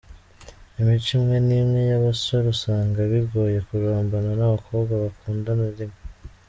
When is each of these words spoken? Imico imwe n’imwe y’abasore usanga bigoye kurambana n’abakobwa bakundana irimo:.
Imico 0.79 1.09
imwe 1.17 1.37
n’imwe 1.47 1.81
y’abasore 1.89 2.45
usanga 2.55 2.97
bigoye 3.11 3.57
kurambana 3.67 4.31
n’abakobwa 4.39 4.91
bakundana 5.03 5.63
irimo:. 5.71 5.97